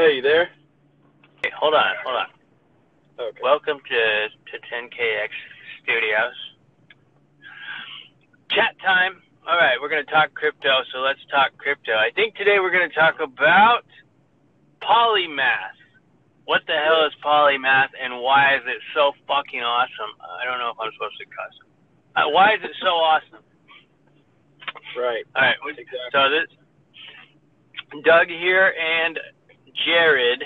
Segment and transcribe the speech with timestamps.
[0.00, 0.48] Hey, you there?
[1.44, 2.32] Hey, hold on, hold on.
[3.20, 3.36] Okay.
[3.42, 4.00] Welcome to
[4.32, 5.28] to 10KX
[5.84, 6.32] Studios.
[8.48, 9.20] Chat time.
[9.46, 11.92] All right, we're going to talk crypto, so let's talk crypto.
[11.92, 13.84] I think today we're going to talk about
[14.80, 15.76] polymath.
[16.46, 20.16] What the hell is polymath and why is it so fucking awesome?
[20.24, 21.54] I don't know if I'm supposed to cuss.
[22.16, 23.44] Uh, why is it so awesome?
[24.96, 25.28] right.
[25.36, 26.08] All right, Exactly.
[26.10, 26.48] so this
[28.02, 29.20] Doug here and
[29.84, 30.42] Jared,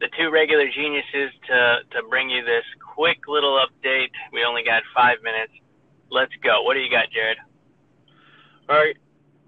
[0.00, 2.64] the two regular geniuses, to to bring you this
[2.94, 4.10] quick little update.
[4.32, 5.52] We only got five minutes.
[6.10, 6.62] Let's go.
[6.62, 7.38] What do you got, Jared?
[8.68, 8.96] All right.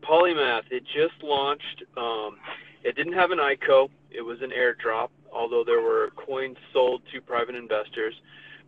[0.02, 0.64] Polymath.
[0.70, 1.84] It just launched.
[1.96, 2.38] Um,
[2.84, 3.88] it didn't have an ICO.
[4.10, 8.14] It was an airdrop, although there were coins sold to private investors.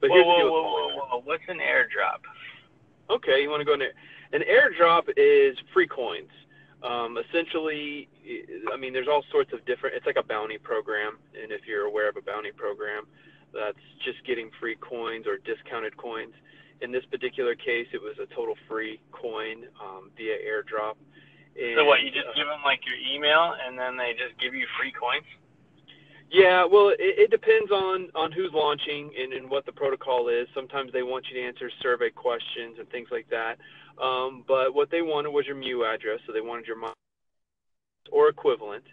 [0.01, 1.23] But whoa, here's whoa, whoa, whoa, whoa!
[1.25, 2.21] What's an airdrop?
[3.11, 3.95] Okay, you want to go in there.
[4.33, 6.31] An airdrop is free coins.
[6.83, 8.09] Um, essentially,
[8.73, 9.95] I mean, there's all sorts of different.
[9.95, 13.07] It's like a bounty program, and if you're aware of a bounty program,
[13.55, 16.35] that's just getting free coins or discounted coins.
[16.81, 20.95] In this particular case, it was a total free coin um, via airdrop.
[21.55, 22.03] And, So what?
[22.03, 24.91] You just uh, give them like your email, and then they just give you free
[24.91, 25.27] coins?
[26.33, 30.49] Yeah, well, it, it depends on on who's launching and, and what the protocol is.
[30.55, 33.59] Sometimes they want you to answer survey questions and things like that.
[34.01, 36.77] Um, but what they wanted was your MEW address, so they wanted your
[38.11, 38.85] or equivalent.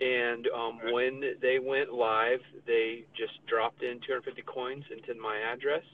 [0.00, 5.84] And um, when they went live, they just dropped in 250 coins into my address,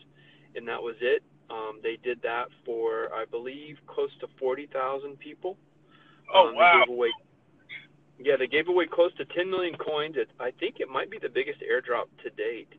[0.57, 1.23] and that was it.
[1.51, 5.57] Um, they did that for, I believe, close to 40,000 people.
[6.35, 6.83] Oh Um, wow!
[6.87, 7.13] They away,
[8.19, 10.17] yeah, they gave away close to 10 million coins.
[10.17, 12.73] It, I think it might be the biggest airdrop to date.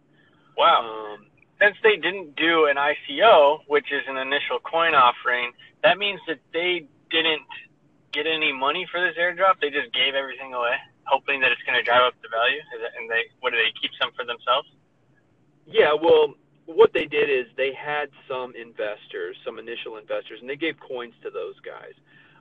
[0.57, 1.15] Wow.
[1.15, 1.25] Um,
[1.63, 6.39] Since they didn't do an ICO, which is an initial coin offering, that means that
[6.51, 7.47] they didn't
[8.11, 9.61] get any money for this airdrop.
[9.61, 10.75] They just gave everything away,
[11.05, 12.59] hoping that it's going to drive up the value.
[12.99, 14.67] And they, what do they keep some for themselves?
[15.65, 16.33] yeah, well,
[16.65, 21.13] what they did is they had some investors, some initial investors, and they gave coins
[21.23, 21.93] to those guys.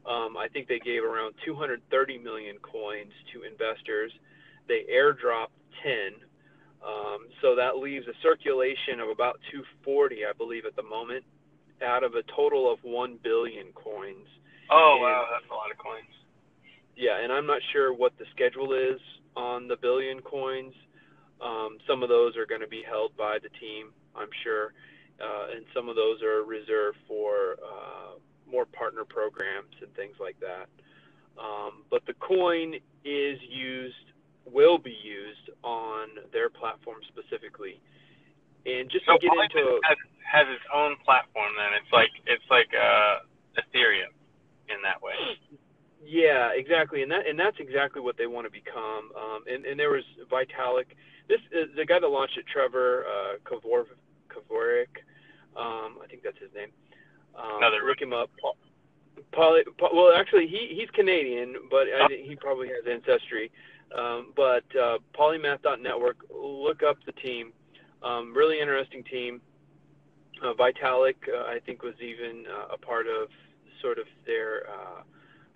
[0.07, 4.13] Um, I think they gave around 230 million coins to investors.
[4.69, 6.15] They airdropped 10.
[6.85, 11.25] Um, so that leaves a circulation of about 240, I believe, at the moment,
[11.85, 14.27] out of a total of 1 billion coins.
[14.71, 16.07] Oh And- wow, that's a lot of coins.
[16.97, 19.01] Yeah, and I'm not sure what the schedule is
[19.37, 20.75] on the billion coins.
[21.41, 24.75] Um, some of those are going to be held by the team, I'm sure,
[25.21, 28.19] uh, and some of those are reserved for uh,
[28.51, 30.69] more partner programs and things like that.
[31.39, 34.12] Um, but the coin is used,
[34.51, 37.81] will be used on their platform specifically.
[38.67, 41.53] And just So to get into, has, has its own platform.
[41.59, 43.27] Then it's like it's like uh,
[43.59, 44.15] Ethereum
[44.69, 45.15] in that way.
[46.05, 49.15] Yeah, exactly, and that and that's exactly what they want to become.
[49.15, 50.87] Um, and and there was Vitalik.
[51.29, 53.85] This is the guy that launched it, Trevor uh, Kvor,
[54.27, 54.99] Kvoric.
[55.57, 56.71] Um, I think that's his name.
[57.39, 58.31] Um, Another look him up.
[59.31, 63.53] Poly, po- well, actually, he he's Canadian, but I, he probably has ancestry.
[63.97, 66.17] Um, but uh, Polymath.network.
[66.35, 67.53] Look up the team.
[68.03, 69.41] Um, really interesting team.
[70.43, 73.29] Uh, Vitalik, uh, I think, was even uh, a part of
[73.81, 75.03] sort of their uh,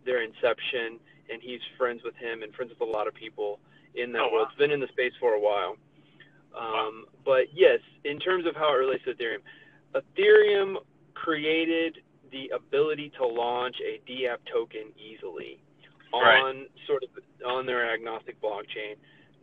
[0.04, 1.00] their inception,
[1.32, 3.58] and he's friends with him and friends with a lot of people
[3.94, 4.46] in that Oh, world.
[4.46, 4.48] wow.
[4.50, 5.76] It's been in the space for a while.
[6.54, 6.88] Wow.
[6.88, 9.40] Um, But yes, in terms of how it relates to Ethereum,
[9.94, 10.76] Ethereum
[11.14, 11.98] created
[12.30, 15.58] the ability to launch a DApp token easily
[16.12, 16.40] Right.
[16.40, 17.10] on sort of
[17.44, 18.96] on their agnostic blockchain.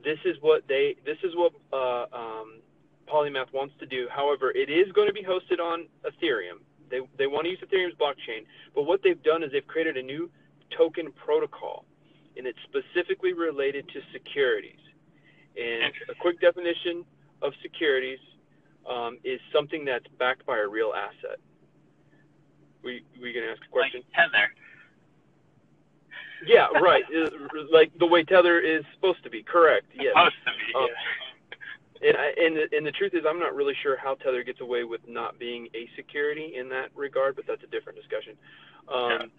[0.04, 2.60] This is what they this is what uh, um,
[3.08, 4.08] Polymath wants to do.
[4.10, 6.60] However, it is going to be hosted on Ethereum.
[6.90, 8.46] They they want to use Ethereum's blockchain,
[8.76, 10.30] but what they've done is they've created a new
[10.78, 11.86] token protocol,
[12.38, 14.80] and it's specifically related to securities.
[15.56, 17.06] And a quick definition
[17.42, 18.20] of securities
[18.90, 21.40] um, is something that's backed by a real asset.
[22.84, 24.02] We we gonna ask a question?
[24.18, 24.52] Like Tether.
[26.46, 27.04] Yeah, right.
[27.72, 29.44] Like the way Tether is supposed to be.
[29.44, 29.86] Correct.
[29.96, 30.14] Yes.
[30.16, 30.74] Supposed to be.
[30.76, 30.88] Oh.
[30.88, 32.10] yeah.
[32.10, 34.60] And I, and the, and the truth is, I'm not really sure how Tether gets
[34.60, 38.36] away with not being a security in that regard, but that's a different discussion.
[38.94, 39.32] Um,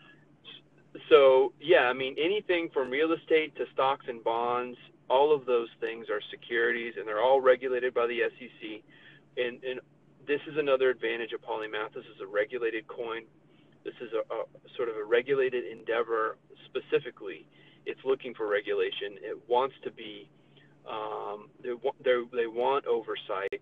[1.09, 4.79] So yeah, I mean anything from real estate to stocks and bonds,
[5.11, 8.81] all of those things are securities, and they're all regulated by the SEC.
[9.37, 9.81] And and
[10.27, 11.93] this is another advantage of Polymath.
[11.95, 13.25] This is a regulated coin.
[13.85, 14.45] This is a, a
[14.77, 16.37] sort of a regulated endeavor
[16.67, 17.47] specifically.
[17.87, 19.19] It's looking for regulation.
[19.23, 20.29] It wants to be
[20.89, 21.71] um, they,
[22.33, 23.61] they want oversight,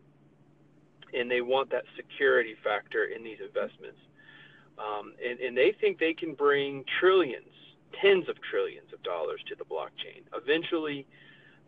[1.14, 3.98] and they want that security factor in these investments.
[4.78, 7.52] Um, and, and they think they can bring trillions,
[8.00, 10.22] tens of trillions of dollars to the blockchain.
[10.34, 11.06] Eventually,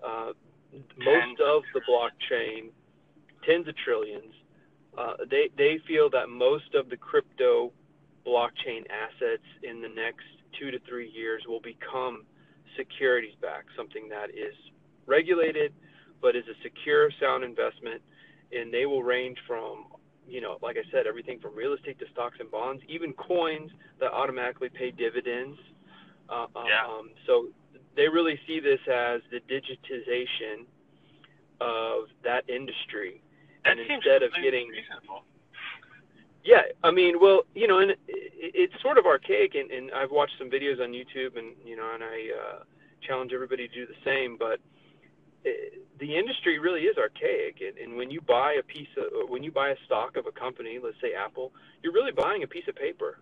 [0.04, 0.32] uh,
[0.98, 2.70] most of the blockchain,
[3.46, 4.32] tens of trillions,
[4.98, 7.72] uh, they they feel that most of the crypto
[8.26, 10.24] blockchain assets in the next
[10.58, 12.24] two to three years will become
[12.76, 14.54] securities backed, something that is
[15.06, 15.72] regulated
[16.22, 18.00] but is a secure, sound investment,
[18.50, 19.84] and they will range from
[20.26, 23.70] you know, like I said, everything from real estate to stocks and bonds, even coins
[24.00, 25.58] that automatically pay dividends.
[26.30, 26.86] Uh, yeah.
[26.88, 27.48] Um, so
[27.94, 30.64] they really see this as the digitization
[31.60, 33.22] of that industry.
[33.64, 35.24] That and instead of getting reasonable.
[36.44, 40.10] Yeah, I mean, well, you know, and it, it's sort of archaic, and, and I've
[40.10, 42.58] watched some videos on YouTube, and you know, and I uh,
[43.06, 44.36] challenge everybody to do the same.
[44.38, 44.60] But
[45.44, 49.42] it, the industry really is archaic, and, and when you buy a piece of, when
[49.42, 51.52] you buy a stock of a company, let's say Apple,
[51.82, 53.18] you're really buying a piece of paper.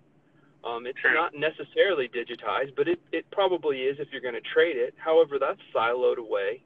[0.64, 1.12] Um, it's Sure.
[1.12, 4.94] not necessarily digitized, but it, it probably is if you're going to trade it.
[4.96, 6.62] However, that's siloed away,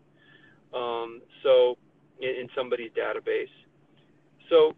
[0.75, 1.79] um, so
[2.20, 3.49] in, in somebody's database.
[4.50, 4.75] So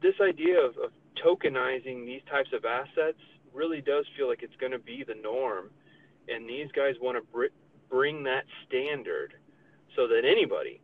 [0.00, 0.92] this idea of, of
[1.24, 3.18] tokenizing these types of assets
[3.52, 5.70] really does feel like it's going to be the norm,
[6.28, 7.54] and these guys want to br-
[7.88, 9.34] bring that standard
[9.96, 10.80] so that anybody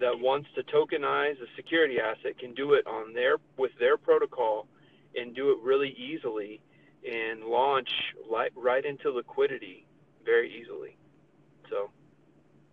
[0.00, 4.68] that wants to tokenize a security asset can do it on their with their protocol
[5.16, 6.60] and do it really easily
[7.08, 7.88] and launch
[8.30, 9.84] right, right into liquidity
[10.24, 10.96] very easily.
[11.70, 11.90] So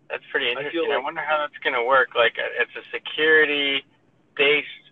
[0.09, 0.87] That's pretty interesting.
[0.91, 2.09] I, like- wonder how that's going to work.
[2.15, 3.83] Like, it's a security
[4.37, 4.84] based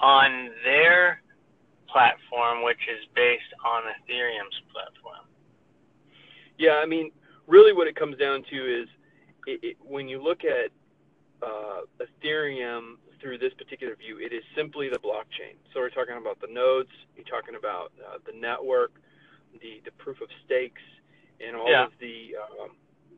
[0.00, 1.22] on their
[1.88, 5.26] platform, which is based on Ethereum's platform.
[6.58, 7.10] Yeah, I mean,
[7.46, 8.88] really, what it comes down to is
[9.46, 10.70] it, it, when you look at
[11.42, 15.56] uh, Ethereum through this particular view, it is simply the blockchain.
[15.72, 18.92] So we're talking about the nodes, you're talking about uh, the network,
[19.60, 20.82] the the proof of stakes,
[21.44, 21.84] and all Yeah.
[21.86, 22.70] of the um,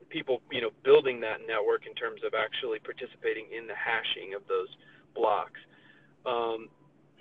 [0.08, 4.42] people, you know, building that network in terms of actually participating in the hashing of
[4.48, 4.68] those
[5.14, 5.60] blocks.
[6.26, 6.68] Um,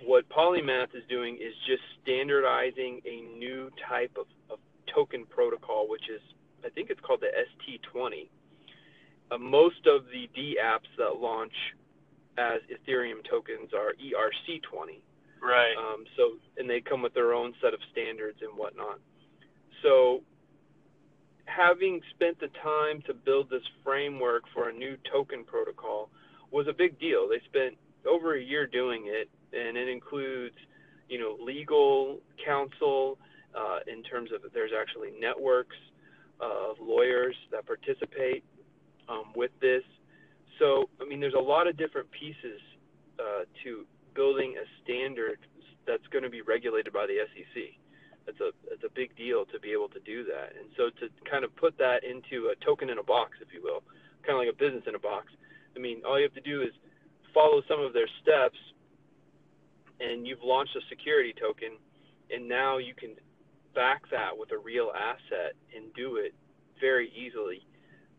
[0.03, 4.59] what Polymath is doing is just standardizing a new type of, of
[4.93, 6.21] token protocol, which is,
[6.65, 8.29] I think it's called the ST20.
[9.31, 11.53] Uh, most of the D apps that launch
[12.37, 14.99] as Ethereum tokens are ERC20.
[15.41, 15.73] Right.
[15.77, 18.99] Um, so, and they come with their own set of standards and whatnot.
[19.81, 20.21] So,
[21.45, 26.09] having spent the time to build this framework for a new token protocol
[26.51, 27.27] was a big deal.
[27.27, 27.75] They spent
[28.07, 30.55] over a year doing it, and it includes,
[31.09, 33.17] you know, legal counsel
[33.55, 35.75] uh, in terms of there's actually networks
[36.39, 38.43] of lawyers that participate
[39.09, 39.83] um, with this.
[40.59, 42.61] So, I mean, there's a lot of different pieces
[43.19, 45.39] uh, to building a standard
[45.87, 47.77] that's going to be regulated by the SEC.
[48.25, 50.53] That's a that's a big deal to be able to do that.
[50.53, 53.61] And so to kind of put that into a token in a box, if you
[53.63, 53.81] will,
[54.21, 55.33] kind of like a business in a box.
[55.75, 56.69] I mean, all you have to do is
[57.33, 58.57] follow some of their steps,
[59.99, 61.77] and you've launched a security token,
[62.31, 63.11] and now you can
[63.75, 66.33] back that with a real asset and do it
[66.79, 67.65] very easily.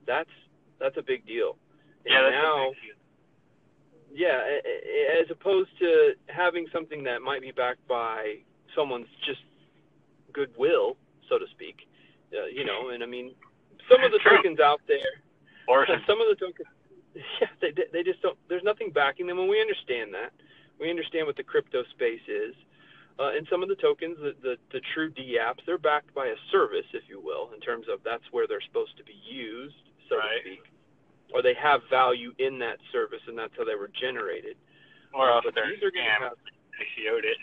[0.06, 0.30] That's
[0.80, 1.56] that's a big deal.
[2.06, 2.96] And yeah, now a big deal.
[4.14, 8.36] yeah, as opposed to having something that might be backed by
[8.74, 9.40] someone's just
[10.32, 10.96] goodwill,
[11.28, 11.76] so to speak.
[12.32, 13.34] Uh, you know, and I mean,
[13.90, 14.38] some of the True.
[14.38, 15.20] tokens out there,
[15.68, 16.66] Or some of the tokens,
[17.40, 18.38] yeah, they they just don't.
[18.48, 20.32] There's nothing backing them, and we understand that.
[20.80, 22.54] We understand what the crypto space is.
[23.20, 26.26] Uh, and some of the tokens, the, the, the true D apps, they're backed by
[26.28, 29.76] a service, if you will, in terms of that's where they're supposed to be used,
[30.08, 30.40] so Right.
[30.42, 30.64] to speak.
[31.34, 34.56] Or they have value in that service, and that's how they were generated.
[35.12, 36.20] or else but they're these are scam.
[36.24, 36.38] have
[36.96, 37.36] CO'd it.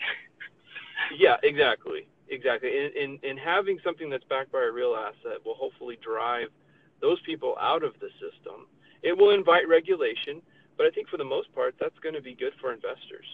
[1.18, 2.70] yeah, exactly, exactly.
[2.70, 6.48] And, and and having something that's backed by a real asset will hopefully drive
[7.00, 8.66] those people out of the system.
[9.02, 10.42] It will invite regulation,
[10.76, 13.26] but I think for the most part, that's going to be good for investors.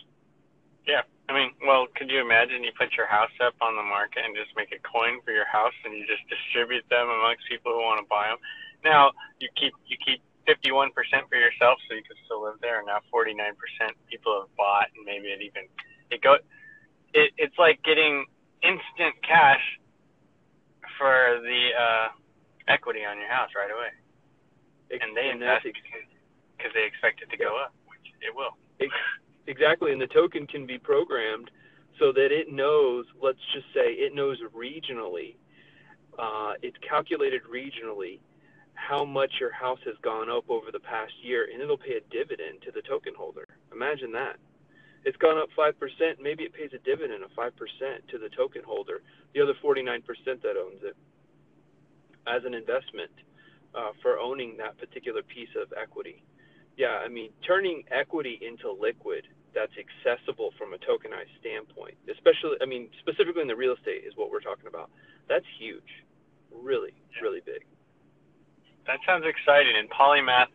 [0.86, 4.22] Yeah, I mean, well, could you imagine you put your house up on the market
[4.24, 7.74] and just make a coin for your house and you just distribute them amongst people
[7.74, 8.38] who want to buy them?
[8.84, 9.10] Now
[9.42, 10.94] you keep you keep 51%
[11.28, 12.78] for yourself, so you can still live there.
[12.78, 13.34] And now 49%
[14.08, 15.66] people have bought, and maybe it even
[16.10, 16.38] it go.
[17.12, 18.26] It, it's like getting
[18.62, 19.62] instant cash
[20.98, 22.08] for the uh,
[22.68, 23.90] equity on your house right away,
[24.90, 25.66] and they that's invest
[26.56, 28.56] because they expect it to go up, which it will.
[29.46, 31.50] Exactly, and the token can be programmed
[31.98, 35.36] so that it knows, let's just say it knows regionally,
[36.18, 38.18] uh, it's calculated regionally
[38.74, 42.12] how much your house has gone up over the past year, and it'll pay a
[42.12, 43.46] dividend to the token holder.
[43.72, 44.36] Imagine that.
[45.04, 45.72] It's gone up 5%,
[46.20, 47.52] maybe it pays a dividend of 5%
[48.10, 49.02] to the token holder,
[49.34, 50.02] the other 49%
[50.42, 50.96] that owns it,
[52.26, 53.10] as an investment
[53.76, 56.22] uh, for owning that particular piece of equity.
[56.76, 62.66] Yeah, I mean, turning equity into liquid that's accessible from a tokenized standpoint, especially, I
[62.66, 64.90] mean, specifically in the real estate is what we're talking about.
[65.28, 66.04] That's huge,
[66.52, 67.22] really, Yeah.
[67.22, 67.64] really big.
[68.86, 69.76] That sounds exciting.
[69.76, 70.48] And Polymath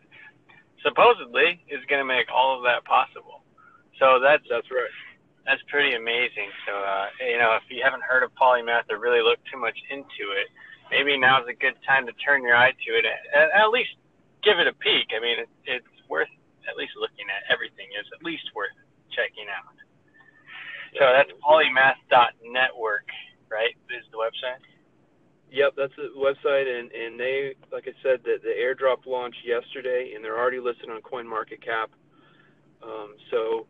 [0.82, 3.42] supposedly is going to make all of that possible.
[3.98, 4.90] So that's That's right.
[5.44, 6.50] that's pretty amazing.
[6.66, 9.76] So uh, you know, if you haven't heard of Polymath or really looked too much
[9.90, 10.48] into it,
[10.92, 13.08] maybe now's a good time to turn your eye to it.
[13.08, 13.96] At, at least
[14.44, 15.08] give it a peek.
[15.16, 16.30] I mean, it, it's worth
[16.68, 17.48] at least looking at.
[17.48, 18.76] Everything is at least worth
[19.10, 19.72] checking out.
[21.00, 23.08] So that's polymath.network,
[23.48, 23.72] right?
[23.88, 24.60] Is the website?
[25.50, 30.12] Yep, that's the website, and and they, like I said, the, the airdrop launched yesterday,
[30.14, 31.92] and they're already listed on CoinMarketCap.
[32.82, 33.66] Um, so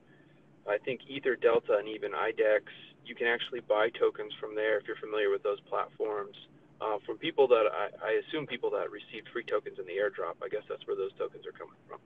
[0.69, 2.62] I think EtherDelta and even IDEX,
[3.05, 6.37] you can actually buy tokens from there if you're familiar with those platforms.
[6.83, 10.35] Uh, from people that I, I assume people that received free tokens in the airdrop.
[10.43, 12.01] I guess that's where those tokens are coming from.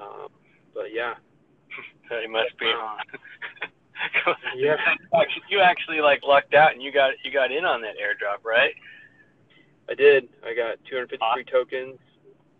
[0.00, 0.28] Um,
[0.72, 1.14] but yeah,
[2.10, 2.98] you must be on.
[4.56, 4.76] Yeah.
[5.48, 8.74] You actually like lucked out and you got you got in on that airdrop, right?
[9.88, 10.28] I did.
[10.44, 11.98] I got 250 free tokens,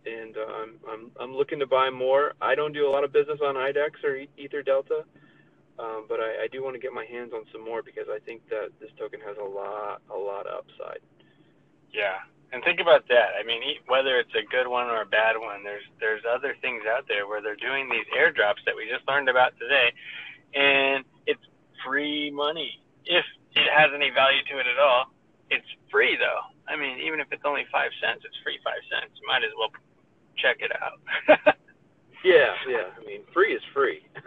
[0.06, 2.34] and uh, I'm I'm I'm looking to buy more.
[2.40, 5.04] I don't do a lot of business on IDEX or EtherDelta,
[5.78, 8.18] um, but I, I do want to get my hands on some more because I
[8.18, 11.00] think that this token has a lot a lot of upside.
[11.92, 12.18] Yeah.
[12.62, 13.34] And think about that.
[13.38, 16.82] I mean, whether it's a good one or a bad one, there's there's other things
[16.86, 19.90] out there where they're doing these airdrops that we just learned about today,
[20.54, 21.42] and it's
[21.84, 25.10] free money if it has any value to it at all.
[25.50, 26.46] It's free though.
[26.70, 29.18] I mean, even if it's only five cents, it's free five cents.
[29.20, 29.70] You might as well
[30.38, 31.02] check it out.
[32.24, 32.86] Yeah, yeah.
[32.94, 34.06] I mean, free is free,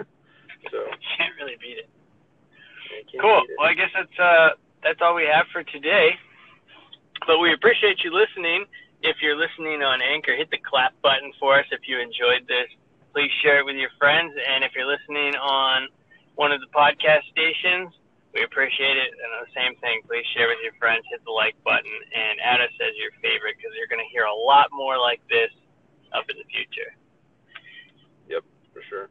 [0.72, 0.78] so
[1.18, 1.90] Can't really beat it.
[3.22, 3.42] Cool.
[3.48, 3.58] beat it.
[3.58, 4.50] Well, I guess that's uh
[4.84, 6.12] that's all we have for today.
[7.26, 8.66] But we appreciate you listening.
[9.02, 12.70] If you're listening on Anchor, hit the clap button for us if you enjoyed this.
[13.14, 14.34] Please share it with your friends.
[14.34, 15.88] And if you're listening on
[16.36, 17.94] one of the podcast stations,
[18.34, 19.10] we appreciate it.
[19.14, 22.62] And the same thing, please share with your friends, hit the like button, and add
[22.62, 25.50] us as your favorite because you're going to hear a lot more like this
[26.14, 26.94] up in the future.
[28.30, 29.08] Yep, for sure.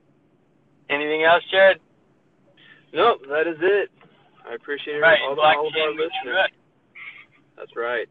[0.90, 1.80] Anything else, Jared?
[2.92, 3.90] No, that is it.
[4.44, 6.52] I appreciate Right, all, the, all of our listeners.
[7.56, 8.08] That's right.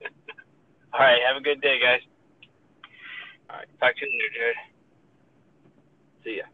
[0.92, 2.00] All right, have a good day, guys.
[3.50, 3.68] All right.
[3.80, 4.56] Talk to you later, Jared.
[6.24, 6.51] See ya.